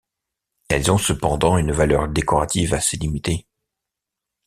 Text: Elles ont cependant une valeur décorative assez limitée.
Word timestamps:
Elles 0.67 0.89
ont 0.91 0.97
cependant 0.97 1.59
une 1.59 1.71
valeur 1.71 2.07
décorative 2.07 2.73
assez 2.73 2.97
limitée. 2.97 3.45